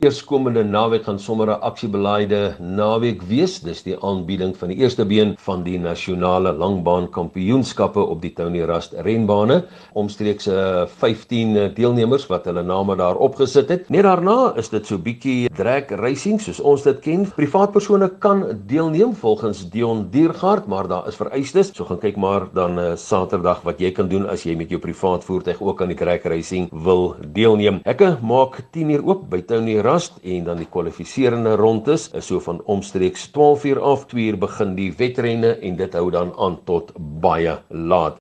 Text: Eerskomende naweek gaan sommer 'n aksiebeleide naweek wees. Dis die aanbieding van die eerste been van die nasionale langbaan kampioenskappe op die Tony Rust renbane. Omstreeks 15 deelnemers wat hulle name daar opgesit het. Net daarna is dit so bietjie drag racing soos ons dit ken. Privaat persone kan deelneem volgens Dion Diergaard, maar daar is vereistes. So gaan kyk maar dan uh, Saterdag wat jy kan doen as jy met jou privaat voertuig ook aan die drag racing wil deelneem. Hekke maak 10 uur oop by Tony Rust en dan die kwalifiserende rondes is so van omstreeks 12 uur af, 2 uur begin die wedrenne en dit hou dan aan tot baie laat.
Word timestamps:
Eerskomende 0.00 0.62
naweek 0.64 1.02
gaan 1.04 1.18
sommer 1.20 1.50
'n 1.50 1.60
aksiebeleide 1.60 2.54
naweek 2.58 3.20
wees. 3.28 3.60
Dis 3.60 3.82
die 3.82 3.96
aanbieding 4.00 4.56
van 4.56 4.68
die 4.68 4.78
eerste 4.78 5.04
been 5.04 5.34
van 5.36 5.62
die 5.62 5.78
nasionale 5.78 6.52
langbaan 6.52 7.10
kampioenskappe 7.10 8.00
op 8.00 8.22
die 8.22 8.32
Tony 8.32 8.62
Rust 8.64 8.94
renbane. 8.96 9.64
Omstreeks 9.92 10.48
15 11.00 11.74
deelnemers 11.74 12.26
wat 12.26 12.44
hulle 12.44 12.62
name 12.62 12.96
daar 12.96 13.16
opgesit 13.16 13.68
het. 13.68 13.90
Net 13.90 14.02
daarna 14.02 14.54
is 14.56 14.70
dit 14.70 14.86
so 14.86 14.96
bietjie 14.96 15.50
drag 15.54 15.90
racing 15.90 16.40
soos 16.40 16.60
ons 16.60 16.82
dit 16.82 17.00
ken. 17.00 17.28
Privaat 17.36 17.72
persone 17.72 18.08
kan 18.18 18.44
deelneem 18.66 19.14
volgens 19.14 19.68
Dion 19.68 20.08
Diergaard, 20.10 20.66
maar 20.66 20.88
daar 20.88 21.08
is 21.08 21.16
vereistes. 21.16 21.74
So 21.74 21.84
gaan 21.84 21.98
kyk 22.00 22.16
maar 22.16 22.48
dan 22.54 22.78
uh, 22.78 22.96
Saterdag 22.96 23.60
wat 23.62 23.78
jy 23.78 23.92
kan 23.92 24.08
doen 24.08 24.26
as 24.26 24.44
jy 24.44 24.56
met 24.56 24.70
jou 24.70 24.80
privaat 24.80 25.24
voertuig 25.24 25.60
ook 25.60 25.82
aan 25.82 25.88
die 25.88 25.96
drag 25.96 26.22
racing 26.22 26.70
wil 26.72 27.16
deelneem. 27.32 27.80
Hekke 27.84 28.16
maak 28.22 28.62
10 28.72 28.90
uur 28.90 29.04
oop 29.04 29.28
by 29.28 29.42
Tony 29.42 29.76
Rust 29.90 30.20
en 30.22 30.44
dan 30.46 30.60
die 30.60 30.68
kwalifiserende 30.70 31.56
rondes 31.58 32.04
is 32.14 32.28
so 32.30 32.38
van 32.44 32.60
omstreeks 32.70 33.24
12 33.34 33.64
uur 33.70 33.80
af, 33.92 34.04
2 34.12 34.28
uur 34.30 34.38
begin 34.38 34.76
die 34.76 34.90
wedrenne 34.98 35.56
en 35.66 35.78
dit 35.80 35.96
hou 35.98 36.10
dan 36.14 36.30
aan 36.38 36.60
tot 36.68 36.92
baie 37.24 37.56
laat. 37.68 38.08